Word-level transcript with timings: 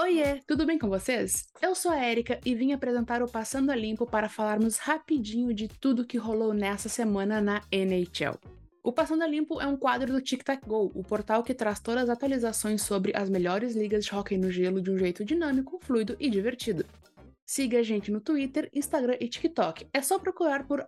Oiê, 0.00 0.40
tudo 0.46 0.64
bem 0.64 0.78
com 0.78 0.88
vocês? 0.88 1.48
Eu 1.60 1.74
sou 1.74 1.90
a 1.90 2.08
Erika 2.08 2.38
e 2.46 2.54
vim 2.54 2.72
apresentar 2.72 3.20
o 3.20 3.28
Passando 3.28 3.70
a 3.70 3.74
Limpo 3.74 4.06
para 4.06 4.28
falarmos 4.28 4.78
rapidinho 4.78 5.52
de 5.52 5.66
tudo 5.66 6.06
que 6.06 6.16
rolou 6.16 6.54
nessa 6.54 6.88
semana 6.88 7.40
na 7.40 7.62
NHL. 7.72 8.38
O 8.80 8.92
Passando 8.92 9.24
a 9.24 9.26
Limpo 9.26 9.60
é 9.60 9.66
um 9.66 9.76
quadro 9.76 10.12
do 10.12 10.22
Tic 10.22 10.44
Tac 10.44 10.64
Go, 10.64 10.92
o 10.94 11.02
portal 11.02 11.42
que 11.42 11.52
traz 11.52 11.80
todas 11.80 12.04
as 12.04 12.10
atualizações 12.10 12.82
sobre 12.82 13.10
as 13.12 13.28
melhores 13.28 13.74
ligas 13.74 14.04
de 14.04 14.14
hockey 14.14 14.38
no 14.38 14.52
gelo 14.52 14.80
de 14.80 14.88
um 14.88 14.96
jeito 14.96 15.24
dinâmico, 15.24 15.80
fluido 15.82 16.16
e 16.20 16.30
divertido. 16.30 16.86
Siga 17.44 17.80
a 17.80 17.82
gente 17.82 18.12
no 18.12 18.20
Twitter, 18.20 18.70
Instagram 18.72 19.16
e 19.18 19.28
TikTok. 19.28 19.88
É 19.92 20.00
só 20.00 20.16
procurar 20.16 20.64
por 20.64 20.86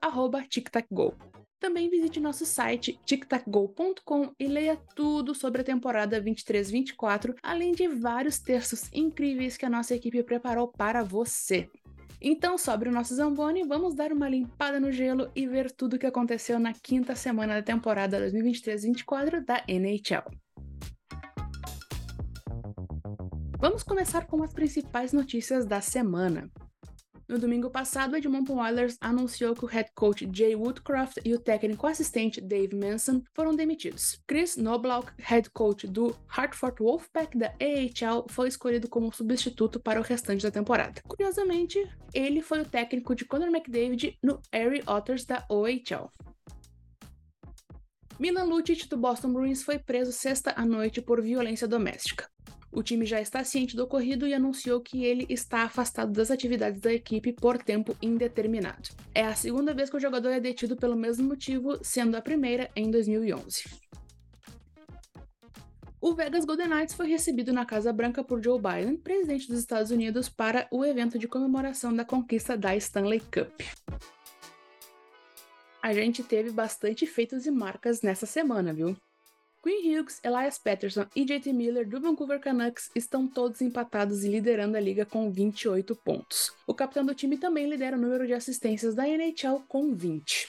@tictacgo. 0.49 1.17
Também 1.61 1.91
visite 1.91 2.19
nosso 2.19 2.47
site 2.47 2.99
tictacgo.com 3.05 4.33
e 4.41 4.49
leia 4.49 4.79
tudo 4.97 5.35
sobre 5.35 5.61
a 5.61 5.65
temporada 5.65 6.21
23-24, 6.21 7.37
além 7.43 7.73
de 7.73 7.87
vários 7.87 8.39
textos 8.39 8.89
incríveis 8.95 9.59
que 9.59 9.67
a 9.67 9.71
nossa 9.71 9.95
equipe 9.95 10.23
preparou 10.23 10.69
para 10.69 11.05
você. 11.05 11.69
Então, 12.19 12.57
sobre 12.57 12.89
o 12.89 12.93
nosso 12.93 13.15
Zamboni, 13.15 13.63
vamos 13.63 13.95
dar 13.95 14.11
uma 14.11 14.29
limpada 14.29 14.81
no 14.81 14.91
gelo 14.91 15.31
e 15.37 15.47
ver 15.47 15.71
tudo 15.71 15.95
o 15.95 15.99
que 15.99 16.07
aconteceu 16.07 16.59
na 16.59 16.73
quinta 16.73 17.15
semana 17.15 17.57
da 17.57 17.63
temporada 17.63 18.19
2023-24 18.31 19.45
da 19.45 19.63
NHL. 19.69 20.31
Vamos 23.59 23.83
começar 23.83 24.27
com 24.27 24.43
as 24.43 24.55
principais 24.55 25.13
notícias 25.13 25.67
da 25.67 25.83
semana. 25.83 26.51
No 27.31 27.39
domingo 27.39 27.71
passado, 27.71 28.17
Edmonton 28.17 28.61
Oilers 28.61 28.97
anunciou 29.01 29.55
que 29.55 29.65
o 29.65 29.69
head 29.69 29.89
coach 29.95 30.29
Jay 30.33 30.57
Woodcroft 30.57 31.19
e 31.25 31.33
o 31.33 31.39
técnico 31.39 31.87
assistente 31.87 32.41
Dave 32.41 32.75
Manson 32.75 33.23
foram 33.33 33.55
demitidos. 33.55 34.21
Chris 34.27 34.57
Noblauk, 34.57 35.13
head 35.17 35.49
coach 35.51 35.87
do 35.87 36.13
Hartford 36.27 36.83
Wolfpack 36.83 37.39
da 37.39 37.55
AHL, 37.61 38.27
foi 38.29 38.49
escolhido 38.49 38.89
como 38.89 39.15
substituto 39.15 39.79
para 39.79 40.01
o 40.01 40.03
restante 40.03 40.43
da 40.43 40.51
temporada. 40.51 41.01
Curiosamente, 41.07 41.79
ele 42.13 42.43
foi 42.43 42.63
o 42.63 42.69
técnico 42.69 43.15
de 43.15 43.25
Conor 43.25 43.47
McDavid 43.47 44.19
no 44.21 44.43
Erie 44.53 44.83
Otters 44.85 45.25
da 45.25 45.47
OHL. 45.49 46.11
Milan 48.19 48.43
Lucic 48.43 48.89
do 48.89 48.97
Boston 48.97 49.33
Bruins 49.33 49.63
foi 49.63 49.79
preso 49.79 50.11
sexta 50.11 50.53
à 50.57 50.67
noite 50.67 51.01
por 51.01 51.23
violência 51.23 51.69
doméstica. 51.69 52.29
O 52.73 52.83
time 52.83 53.05
já 53.05 53.21
está 53.21 53.43
ciente 53.43 53.75
do 53.75 53.83
ocorrido 53.83 54.27
e 54.27 54.35
anunciou 54.35 54.81
que 54.81 55.05
ele 55.05 55.27
está 55.29 55.63
afastado 55.63 56.13
das 56.13 56.31
atividades 56.31 56.81
da 56.81 56.93
equipe 56.93 57.33
por 57.33 57.59
tempo 57.59 57.97
indeterminado. 58.01 58.91
É 59.13 59.25
a 59.25 59.35
segunda 59.35 59.75
vez 59.75 59.91
que 59.91 59.97
o 59.97 60.01
jogador 60.01 60.29
é 60.31 60.39
detido 60.39 60.77
pelo 60.77 60.97
mesmo 60.97 61.27
motivo, 61.27 61.79
sendo 61.83 62.17
a 62.17 62.23
primeira 62.23 62.71
em 62.77 62.91
2011. 62.91 63.65
O 66.01 66.15
Vegas 66.15 66.45
Golden 66.45 66.69
Knights 66.69 66.95
foi 66.95 67.09
recebido 67.09 67.53
na 67.53 67.67
Casa 67.67 67.93
Branca 67.93 68.25
por 68.25 68.43
Joe 68.43 68.59
Biden, 68.59 68.97
presidente 68.97 69.49
dos 69.49 69.59
Estados 69.59 69.91
Unidos, 69.91 70.29
para 70.29 70.67
o 70.71 70.85
evento 70.85 71.19
de 71.19 71.29
comemoração 71.29 71.93
da 71.93 72.05
conquista 72.05 72.57
da 72.57 72.75
Stanley 72.77 73.21
Cup. 73.21 73.61
A 75.83 75.93
gente 75.93 76.23
teve 76.23 76.51
bastante 76.51 77.05
feitos 77.05 77.47
e 77.47 77.51
marcas 77.51 78.01
nessa 78.01 78.27
semana, 78.27 78.73
viu? 78.73 78.97
Quinn 79.63 80.01
Hughes, 80.01 80.21
Elias 80.25 80.59
Patterson 80.59 81.07
e 81.15 81.23
JT 81.23 81.53
Miller 81.53 81.87
do 81.87 82.01
Vancouver 82.01 82.41
Canucks 82.41 82.91
estão 82.97 83.29
todos 83.29 83.61
empatados 83.61 84.25
e 84.25 84.29
liderando 84.29 84.79
a 84.79 84.81
liga 84.81 85.05
com 85.05 85.31
28 85.31 85.95
pontos. 85.97 86.51
O 86.67 86.73
capitão 86.73 87.05
do 87.05 87.15
time 87.15 87.37
também 87.37 87.69
lidera 87.69 87.97
o 87.97 88.01
número 88.01 88.27
de 88.27 88.33
assistências 88.33 88.95
da 88.95 89.07
NHL 89.07 89.63
com 89.69 89.95
20. 89.95 90.47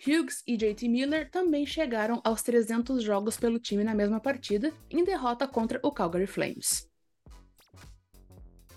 Hughes 0.00 0.42
e 0.46 0.56
JT 0.56 0.88
Miller 0.88 1.30
também 1.30 1.66
chegaram 1.66 2.22
aos 2.24 2.42
300 2.42 3.02
jogos 3.02 3.36
pelo 3.36 3.58
time 3.58 3.84
na 3.84 3.94
mesma 3.94 4.18
partida, 4.18 4.72
em 4.90 5.04
derrota 5.04 5.46
contra 5.46 5.78
o 5.82 5.92
Calgary 5.92 6.26
Flames. 6.26 6.87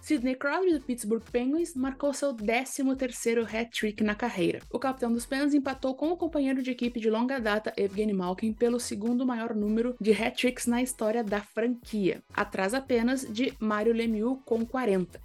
Sidney 0.02 0.36
Crosby, 0.36 0.74
do 0.74 0.82
Pittsburgh 0.82 1.24
Penguins, 1.32 1.76
marcou 1.76 2.12
seu 2.12 2.34
13º 2.34 3.46
hat-trick 3.46 4.04
na 4.04 4.16
carreira. 4.16 4.60
O 4.72 4.80
capitão 4.80 5.14
dos 5.14 5.28
Penguins 5.28 5.54
empatou 5.54 5.94
com 5.94 6.10
o 6.10 6.18
companheiro 6.18 6.64
de 6.64 6.72
equipe 6.72 7.00
de 7.00 7.08
longa 7.08 7.40
data, 7.40 7.72
Evgeny 7.78 8.12
Malkin, 8.12 8.52
pelo 8.52 8.80
segundo 8.80 9.26
maior 9.26 9.54
número 9.56 9.96
de 10.02 10.12
hat-tricks 10.12 10.66
na 10.66 10.82
história 10.82 11.24
da 11.24 11.42
franquia, 11.42 12.24
atrás 12.34 12.74
apenas 12.74 13.22
de 13.32 13.54
Mario 13.60 13.94
Lemieux 13.94 14.40
com 14.44 14.66
40. 14.66 15.22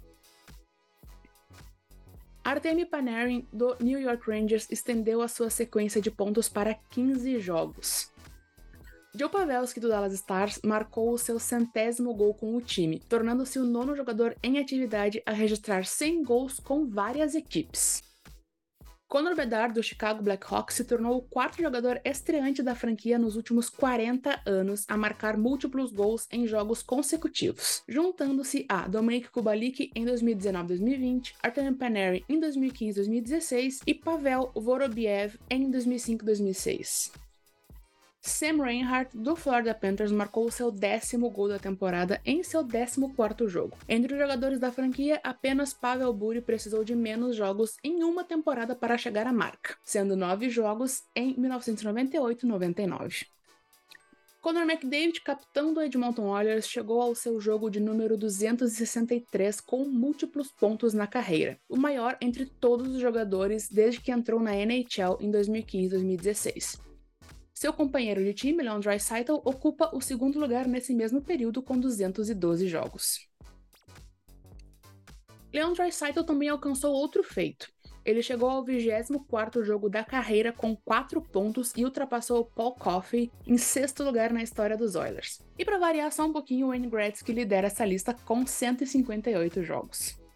Artemi 2.43 2.85
Panarin, 2.85 3.45
do 3.51 3.75
New 3.81 3.99
York 3.99 4.29
Rangers, 4.29 4.67
estendeu 4.71 5.21
a 5.21 5.27
sua 5.27 5.49
sequência 5.49 5.99
de 5.99 6.11
pontos 6.11 6.47
para 6.47 6.75
15 6.91 7.39
jogos. 7.39 8.09
Joe 9.19 9.29
Pavelski 9.29 9.79
do 9.79 9.89
Dallas 9.89 10.13
Stars 10.13 10.59
marcou 10.63 11.11
o 11.11 11.17
seu 11.17 11.39
centésimo 11.39 12.13
gol 12.13 12.35
com 12.35 12.55
o 12.55 12.61
time, 12.61 12.99
tornando-se 12.99 13.57
o 13.57 13.65
nono 13.65 13.95
jogador 13.95 14.35
em 14.43 14.59
atividade 14.59 15.23
a 15.25 15.31
registrar 15.31 15.85
100 15.85 16.23
gols 16.23 16.59
com 16.59 16.87
várias 16.87 17.33
equipes. 17.33 18.03
Conor 19.07 19.35
Bedard 19.35 19.73
do 19.73 19.81
Chicago 19.81 20.21
Blackhawks 20.21 20.75
se 20.75 20.83
tornou 20.83 21.17
o 21.17 21.21
quarto 21.21 21.63
jogador 21.63 21.99
estreante 22.05 22.61
da 22.61 22.75
franquia 22.75 23.17
nos 23.17 23.35
últimos 23.35 23.69
40 23.69 24.41
anos 24.45 24.85
a 24.87 24.95
marcar 24.95 25.35
múltiplos 25.35 25.91
gols 25.91 26.27
em 26.31 26.45
jogos 26.45 26.83
consecutivos, 26.83 27.81
juntando-se 27.87 28.65
a 28.69 28.87
Dominik 28.87 29.31
Kubalik 29.31 29.89
em 29.95 30.05
2019-2020, 30.05 31.33
Artem 31.41 31.73
Panarin 31.73 32.23
em 32.29 32.39
2015-2016 32.39 33.79
e 33.87 33.95
Pavel 33.95 34.51
Vorobiev 34.53 35.39
em 35.49 35.71
2005-2006. 35.71 37.26
Sam 38.21 38.63
Reinhart, 38.63 39.09
do 39.13 39.35
Florida 39.35 39.73
Panthers, 39.73 40.11
marcou 40.11 40.45
o 40.45 40.51
seu 40.51 40.71
décimo 40.71 41.29
gol 41.29 41.47
da 41.47 41.59
temporada 41.59 42.19
em 42.25 42.43
seu 42.43 42.63
14º 42.63 43.47
jogo. 43.47 43.77
Entre 43.87 44.13
os 44.13 44.19
jogadores 44.19 44.59
da 44.59 44.71
franquia, 44.71 45.19
apenas 45.23 45.73
Pavel 45.73 46.13
Bure 46.13 46.41
precisou 46.41 46.83
de 46.83 46.95
menos 46.95 47.35
jogos 47.35 47.77
em 47.83 48.03
uma 48.03 48.23
temporada 48.23 48.75
para 48.75 48.97
chegar 48.97 49.27
à 49.27 49.33
marca, 49.33 49.75
sendo 49.83 50.15
nove 50.15 50.49
jogos 50.49 51.03
em 51.15 51.35
1998-99. 51.35 53.27
Conor 54.41 54.63
McDavid, 54.63 55.19
capitão 55.21 55.73
do 55.73 55.81
Edmonton 55.81 56.29
Oilers, 56.29 56.69
chegou 56.69 57.01
ao 57.01 57.13
seu 57.13 57.39
jogo 57.39 57.69
de 57.69 57.79
número 57.79 58.15
263 58.15 59.59
com 59.59 59.83
múltiplos 59.83 60.51
pontos 60.51 60.93
na 60.93 61.05
carreira, 61.05 61.59
o 61.67 61.75
maior 61.75 62.17
entre 62.21 62.45
todos 62.45 62.95
os 62.95 63.01
jogadores 63.01 63.67
desde 63.67 63.99
que 63.99 64.11
entrou 64.11 64.39
na 64.39 64.55
NHL 64.55 65.17
em 65.19 65.29
2015-2016. 65.31 66.86
Seu 67.57 67.73
companheiro 67.73 68.23
de 68.23 68.35
time, 68.35 68.61
Leon 68.61 68.79
Draisaitl, 68.79 69.37
ocupa 69.43 69.89
o 69.91 69.99
segundo 69.99 70.39
lugar 70.39 70.67
nesse 70.67 70.93
mesmo 70.93 71.23
período 71.23 71.59
com 71.59 71.75
212 71.75 72.67
jogos. 72.67 73.27
Leon 75.51 75.73
Draisaitl 75.73 76.21
também 76.21 76.49
alcançou 76.49 76.93
outro 76.93 77.23
feito. 77.23 77.67
Ele 78.05 78.21
chegou 78.21 78.47
ao 78.47 78.63
24º 78.63 79.63
jogo 79.63 79.89
da 79.89 80.03
carreira 80.03 80.53
com 80.53 80.75
4 80.75 81.19
pontos 81.19 81.73
e 81.75 81.83
ultrapassou 81.83 82.45
Paul 82.45 82.75
Coffey 82.75 83.31
em 83.47 83.57
sexto 83.57 84.03
lugar 84.03 84.31
na 84.31 84.43
história 84.43 84.77
dos 84.77 84.93
Oilers. 84.93 85.41
E 85.57 85.65
para 85.65 85.79
variar 85.79 86.11
só 86.11 86.27
um 86.27 86.31
pouquinho, 86.31 86.67
Wayne 86.67 86.87
Gretzky 86.87 87.31
lidera 87.31 87.65
essa 87.65 87.83
lista 87.83 88.13
com 88.13 88.45
158 88.45 89.63
jogos. 89.63 90.26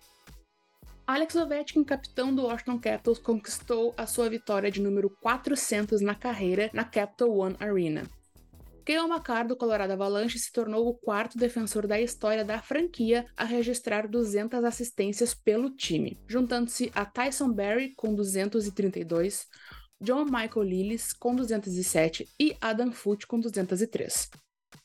Alex 1.14 1.36
Ovechkin, 1.36 1.84
capitão 1.84 2.34
do 2.34 2.44
Washington 2.44 2.80
Capitals, 2.80 3.20
conquistou 3.20 3.94
a 3.98 4.08
sua 4.08 4.30
vitória 4.30 4.72
de 4.72 4.82
número 4.82 5.10
400 5.10 6.00
na 6.00 6.16
carreira 6.16 6.70
na 6.74 6.86
Capital 6.86 7.38
One 7.38 7.58
Arena. 7.60 8.10
Cale 8.86 9.10
Makar, 9.10 9.46
do 9.46 9.58
Colorado 9.58 9.92
Avalanche, 9.92 10.40
se 10.40 10.54
tornou 10.54 10.88
o 10.88 10.94
quarto 10.94 11.38
defensor 11.38 11.86
da 11.86 12.00
história 12.00 12.46
da 12.46 12.62
franquia 12.62 13.26
a 13.36 13.44
registrar 13.44 14.08
200 14.08 14.64
assistências 14.64 15.34
pelo 15.34 15.72
time, 15.72 16.18
juntando-se 16.30 16.90
a 16.96 17.04
Tyson 17.04 17.52
Berry 17.52 17.94
com 17.94 18.16
232, 18.16 19.48
John 20.00 20.24
Michael 20.24 20.64
Lillis 20.64 21.12
com 21.12 21.36
207 21.36 22.26
e 22.40 22.56
Adam 22.62 22.94
Foote 22.94 23.28
com 23.28 23.38
203. 23.38 24.30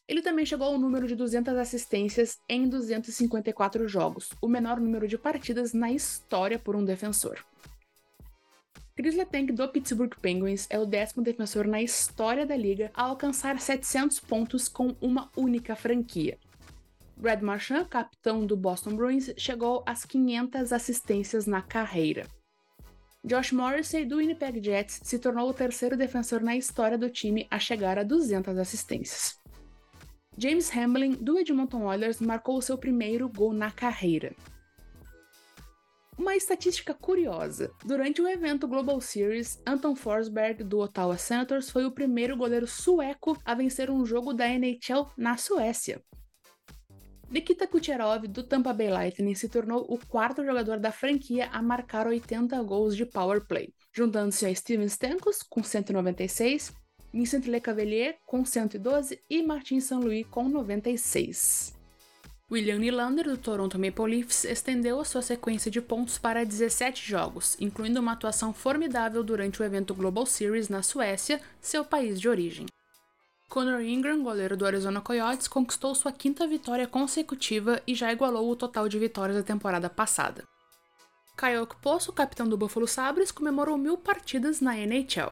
Ele 0.09 0.23
também 0.23 0.47
chegou 0.47 0.69
ao 0.69 0.79
número 0.79 1.09
de 1.09 1.17
200 1.17 1.57
assistências 1.57 2.39
em 2.49 2.69
254 2.69 3.89
jogos, 3.89 4.31
o 4.41 4.47
menor 4.47 4.79
número 4.79 5.09
de 5.09 5.19
partidas 5.19 5.73
na 5.73 5.91
história 5.91 6.59
por 6.59 6.77
um 6.77 6.85
defensor. 6.85 7.45
Chris 8.95 9.15
Letang 9.15 9.53
do 9.53 9.69
Pittsburgh 9.69 10.15
Penguins 10.23 10.67
é 10.71 10.79
o 10.79 10.87
décimo 10.87 11.23
defensor 11.23 11.67
na 11.67 11.83
história 11.83 12.47
da 12.47 12.57
liga 12.57 12.91
a 12.95 13.03
alcançar 13.03 13.61
700 13.61 14.21
pontos 14.21 14.69
com 14.69 14.97
uma 15.01 15.31
única 15.37 15.77
franquia. 15.77 16.39
Brad 17.17 17.43
Marchand, 17.43 17.87
capitão 17.87 18.47
do 18.47 18.57
Boston 18.57 18.95
Bruins, 18.95 19.31
chegou 19.37 19.83
às 19.87 20.05
500 20.05 20.73
assistências 20.73 21.47
na 21.47 21.61
carreira. 21.61 22.27
Josh 23.25 23.53
Morrissey 23.53 24.05
do 24.05 24.19
Winnipeg 24.19 24.63
Jets 24.63 25.01
se 25.03 25.19
tornou 25.19 25.51
o 25.51 25.55
terceiro 25.55 25.97
defensor 25.97 26.41
na 26.41 26.57
história 26.57 26.97
do 26.97 27.11
time 27.11 27.47
a 27.51 27.59
chegar 27.59 27.99
a 27.99 28.05
200 28.05 28.57
assistências. 28.57 29.37
James 30.39 30.71
Hamlin, 30.77 31.13
do 31.13 31.39
Edmonton 31.39 31.85
Oilers, 31.85 32.21
marcou 32.21 32.61
seu 32.61 32.77
primeiro 32.77 33.27
gol 33.27 33.55
na 33.55 33.71
carreira. 33.71 34.37
Uma 36.19 36.37
estatística 36.37 36.93
curiosa: 36.93 37.71
durante 37.85 38.21
o 38.21 38.29
evento 38.29 38.69
Global 38.69 39.01
Series, 39.01 39.63
Anton 39.67 39.97
Forsberg, 39.97 40.63
do 40.63 40.79
Ottawa 40.79 41.17
Senators, 41.17 41.71
foi 41.71 41.87
o 41.87 41.91
primeiro 41.91 42.37
goleiro 42.37 42.67
sueco 42.67 43.39
a 43.45 43.55
vencer 43.55 43.91
um 43.91 44.05
jogo 44.05 44.35
da 44.35 44.47
NHL 44.47 45.11
na 45.17 45.39
Suécia. 45.39 46.03
Nikita 47.31 47.67
Kucherov, 47.67 48.29
do 48.29 48.45
Tampa 48.45 48.73
Bay 48.73 48.89
Lightning, 48.89 49.35
se 49.35 49.49
tornou 49.49 49.85
o 49.89 49.99
quarto 50.07 50.45
jogador 50.45 50.79
da 50.79 50.93
franquia 50.93 51.49
a 51.51 51.61
marcar 51.61 52.07
80 52.07 52.63
gols 52.63 52.95
de 52.95 53.05
power 53.05 53.45
play, 53.47 53.73
juntando-se 53.93 54.47
a 54.47 54.55
Steven 54.55 54.87
Stamkos, 54.87 55.43
com 55.43 55.63
196, 55.63 56.73
Vincent 57.17 57.47
Lecavalier, 57.47 58.19
com 58.27 58.45
112 58.45 59.19
e 59.31 59.43
Martin 59.43 59.81
Saint-Louis, 59.81 60.27
com 60.31 60.51
96. 60.51 61.75
William 62.53 62.79
Nylander, 62.79 63.25
do 63.25 63.39
Toronto 63.39 63.79
Maple 63.79 64.05
Leafs, 64.05 64.45
estendeu 64.45 65.01
a 65.01 65.05
sua 65.05 65.23
sequência 65.23 65.71
de 65.71 65.81
pontos 65.81 66.19
para 66.19 66.45
17 66.45 67.09
jogos, 67.09 67.57
incluindo 67.59 68.01
uma 68.01 68.13
atuação 68.13 68.53
formidável 68.53 69.25
durante 69.25 69.63
o 69.63 69.65
evento 69.65 69.95
Global 69.95 70.27
Series 70.27 70.69
na 70.69 70.83
Suécia, 70.83 71.41
seu 71.59 71.87
país 71.87 72.21
de 72.21 72.29
origem. 72.29 72.67
Conor 73.49 73.81
Ingram, 73.81 74.23
goleiro 74.23 74.55
do 74.55 74.67
Arizona 74.67 75.01
Coyotes, 75.01 75.49
conquistou 75.49 75.95
sua 75.95 76.13
quinta 76.13 76.47
vitória 76.47 76.87
consecutiva 76.87 77.83
e 77.87 77.95
já 77.95 78.13
igualou 78.13 78.51
o 78.51 78.57
total 78.57 78.91
de 78.91 78.99
vitórias 78.99 79.39
da 79.39 79.43
temporada 79.43 79.89
passada. 79.89 80.45
Kyle 81.35 81.61
Okposo, 81.61 82.13
capitão 82.13 82.47
do 82.47 82.59
Buffalo 82.59 82.87
Sabres, 82.87 83.33
comemorou 83.33 83.79
mil 83.79 83.97
partidas 83.97 84.61
na 84.61 84.77
NHL. 84.77 85.31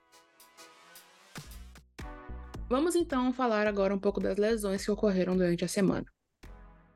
Vamos 2.69 2.95
então 2.95 3.33
falar 3.33 3.67
agora 3.67 3.95
um 3.95 3.99
pouco 3.99 4.21
das 4.21 4.37
lesões 4.37 4.85
que 4.85 4.91
ocorreram 4.91 5.37
durante 5.37 5.65
a 5.65 5.69
semana. 5.69 6.07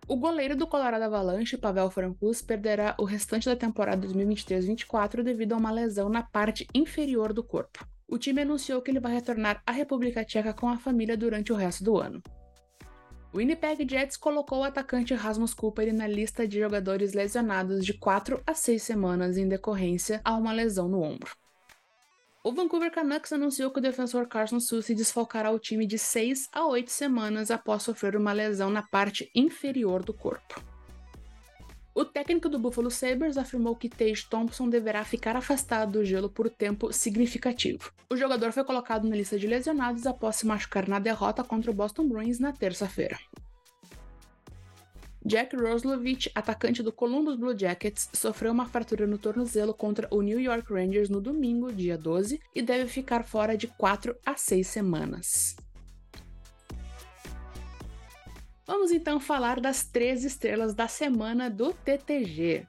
O 0.06 0.16
goleiro 0.16 0.56
do 0.56 0.66
Colorado 0.66 1.04
Avalanche, 1.04 1.58
Pavel 1.58 1.90
Francouz, 1.90 2.40
perderá 2.40 2.94
o 2.98 3.04
restante 3.04 3.46
da 3.46 3.54
temporada 3.54 4.08
2023-24 4.08 5.22
devido 5.22 5.52
a 5.52 5.56
uma 5.56 5.70
lesão 5.70 6.08
na 6.08 6.22
parte 6.22 6.66
inferior 6.74 7.32
do 7.32 7.44
corpo 7.44 7.86
o 8.08 8.16
time 8.16 8.40
anunciou 8.40 8.80
que 8.80 8.90
ele 8.90 9.00
vai 9.00 9.12
retornar 9.12 9.62
à 9.66 9.70
República 9.70 10.24
Tcheca 10.24 10.54
com 10.54 10.68
a 10.68 10.78
família 10.78 11.16
durante 11.16 11.52
o 11.52 11.56
resto 11.56 11.84
do 11.84 11.98
ano. 11.98 12.22
O 13.32 13.36
Winnipeg 13.36 13.86
Jets 13.88 14.16
colocou 14.16 14.60
o 14.60 14.64
atacante 14.64 15.12
Rasmus 15.12 15.52
Cooper 15.52 15.94
na 15.94 16.06
lista 16.06 16.48
de 16.48 16.58
jogadores 16.58 17.12
lesionados 17.12 17.84
de 17.84 17.92
4 17.92 18.42
a 18.46 18.54
6 18.54 18.82
semanas 18.82 19.36
em 19.36 19.46
decorrência 19.46 20.22
a 20.24 20.34
uma 20.34 20.52
lesão 20.52 20.88
no 20.88 21.02
ombro. 21.02 21.30
O 22.48 22.52
Vancouver 22.52 22.90
Canucks 22.90 23.30
anunciou 23.30 23.70
que 23.70 23.78
o 23.78 23.82
defensor 23.82 24.26
Carson 24.26 24.58
Soucy 24.58 24.94
desfalcará 24.94 25.50
o 25.50 25.58
time 25.58 25.84
de 25.84 25.98
6 25.98 26.48
a 26.50 26.66
8 26.66 26.90
semanas 26.90 27.50
após 27.50 27.82
sofrer 27.82 28.16
uma 28.16 28.32
lesão 28.32 28.70
na 28.70 28.80
parte 28.80 29.30
inferior 29.34 30.02
do 30.02 30.14
corpo. 30.14 30.58
O 31.94 32.06
técnico 32.06 32.48
do 32.48 32.58
Buffalo 32.58 32.90
Sabres 32.90 33.36
afirmou 33.36 33.76
que 33.76 33.90
Tage 33.90 34.26
Thompson 34.30 34.66
deverá 34.66 35.04
ficar 35.04 35.36
afastado 35.36 35.98
do 35.98 36.04
gelo 36.06 36.30
por 36.30 36.48
tempo 36.48 36.90
significativo. 36.90 37.92
O 38.08 38.16
jogador 38.16 38.50
foi 38.50 38.64
colocado 38.64 39.06
na 39.06 39.14
lista 39.14 39.38
de 39.38 39.46
lesionados 39.46 40.06
após 40.06 40.36
se 40.36 40.46
machucar 40.46 40.88
na 40.88 40.98
derrota 40.98 41.44
contra 41.44 41.70
o 41.70 41.74
Boston 41.74 42.08
Bruins 42.08 42.38
na 42.38 42.50
terça-feira. 42.50 43.18
Jack 45.24 45.56
Roslovich, 45.56 46.30
atacante 46.34 46.82
do 46.82 46.92
Columbus 46.92 47.36
Blue 47.36 47.58
Jackets, 47.58 48.08
sofreu 48.12 48.52
uma 48.52 48.66
fratura 48.66 49.06
no 49.06 49.18
tornozelo 49.18 49.74
contra 49.74 50.08
o 50.10 50.22
New 50.22 50.40
York 50.40 50.72
Rangers 50.72 51.08
no 51.10 51.20
domingo, 51.20 51.72
dia 51.72 51.98
12, 51.98 52.40
e 52.54 52.62
deve 52.62 52.88
ficar 52.88 53.24
fora 53.24 53.56
de 53.56 53.66
4 53.66 54.16
a 54.24 54.36
6 54.36 54.66
semanas. 54.66 55.56
Vamos 58.66 58.92
então 58.92 59.18
falar 59.18 59.60
das 59.60 59.84
três 59.84 60.24
estrelas 60.24 60.74
da 60.74 60.86
semana 60.86 61.48
do 61.48 61.72
TTG. 61.72 62.66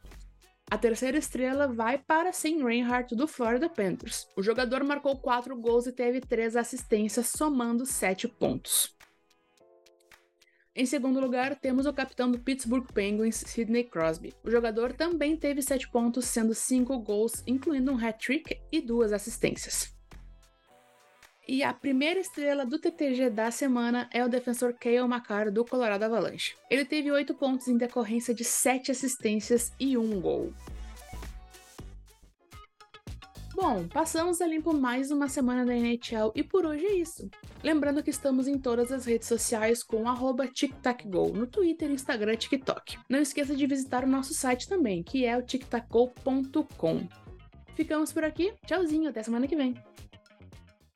A 0.71 0.77
terceira 0.77 1.17
estrela 1.17 1.67
vai 1.67 1.97
para 1.97 2.31
Sam 2.31 2.63
Reinhardt 2.63 3.15
do 3.15 3.27
Florida 3.27 3.67
Panthers. 3.67 4.27
O 4.37 4.43
jogador 4.43 4.83
marcou 4.83 5.17
quatro 5.17 5.57
gols 5.57 5.87
e 5.87 5.91
teve 5.91 6.21
três 6.21 6.55
assistências, 6.55 7.27
somando 7.27 7.85
sete 7.85 8.27
pontos. 8.27 8.95
Em 10.79 10.85
segundo 10.85 11.19
lugar, 11.19 11.57
temos 11.57 11.85
o 11.85 11.91
capitão 11.91 12.31
do 12.31 12.39
Pittsburgh 12.39 12.87
Penguins, 12.93 13.43
Sidney 13.45 13.83
Crosby. 13.83 14.33
O 14.45 14.49
jogador 14.49 14.93
também 14.93 15.35
teve 15.35 15.61
sete 15.61 15.89
pontos, 15.89 16.23
sendo 16.23 16.53
cinco 16.53 16.97
gols, 16.99 17.43
incluindo 17.45 17.91
um 17.91 17.97
hat-trick 17.97 18.57
e 18.71 18.79
duas 18.79 19.11
assistências. 19.11 19.93
E 21.45 21.63
a 21.63 21.73
primeira 21.73 22.21
estrela 22.21 22.65
do 22.65 22.79
TTG 22.79 23.29
da 23.29 23.51
semana 23.51 24.09
é 24.13 24.23
o 24.23 24.29
defensor 24.29 24.73
Kale 24.73 25.05
Macaro 25.05 25.51
do 25.51 25.65
Colorado 25.65 26.03
Avalanche. 26.03 26.55
Ele 26.69 26.85
teve 26.85 27.11
8 27.11 27.33
pontos 27.33 27.67
em 27.67 27.75
decorrência 27.75 28.33
de 28.33 28.45
7 28.45 28.89
assistências 28.89 29.73
e 29.77 29.97
1 29.97 30.21
gol. 30.21 30.53
Bom, 33.61 33.89
passamos 33.89 34.39
a 34.39 34.47
limpo 34.47 34.73
mais 34.73 35.11
uma 35.11 35.27
semana 35.27 35.65
da 35.65 35.75
NHL 35.75 36.31
e 36.33 36.41
por 36.41 36.65
hoje 36.65 36.85
é 36.85 36.93
isso. 36.93 37.29
Lembrando 37.61 38.01
que 38.01 38.09
estamos 38.09 38.47
em 38.47 38.57
todas 38.57 38.89
as 38.89 39.03
redes 39.03 39.27
sociais 39.27 39.83
com 39.83 40.05
@tictacgo 40.53 41.33
no 41.33 41.45
Twitter, 41.45 41.91
Instagram 41.91 42.37
TikTok. 42.37 42.97
Não 43.09 43.19
esqueça 43.19 43.53
de 43.53 43.67
visitar 43.67 44.05
o 44.05 44.07
nosso 44.07 44.33
site 44.33 44.65
também, 44.65 45.03
que 45.03 45.25
é 45.25 45.37
o 45.37 45.41
tictacgo.com. 45.41 47.09
Ficamos 47.75 48.13
por 48.13 48.23
aqui, 48.23 48.53
tchauzinho, 48.65 49.09
até 49.09 49.21
semana 49.21 49.45
que 49.45 49.57
vem. 49.57 49.75